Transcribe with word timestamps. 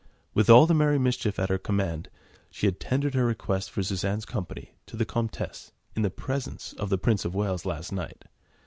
With 0.33 0.49
all 0.49 0.65
the 0.65 0.73
merry 0.73 0.97
mischief 0.97 1.37
at 1.37 1.49
her 1.49 1.59
command, 1.59 2.09
she 2.49 2.65
had 2.65 2.79
tendered 2.79 3.13
her 3.13 3.23
request 3.23 3.69
for 3.69 3.83
Suzanne's 3.83 4.25
company 4.25 4.73
to 4.87 4.97
the 4.97 5.05
Comtesse 5.05 5.73
in 5.95 6.01
the 6.01 6.09
presence 6.09 6.73
of 6.73 6.89
the 6.89 6.97
Prince 6.97 7.23
of 7.23 7.35
Wales 7.35 7.67
last 7.67 7.91
night. 7.91 8.25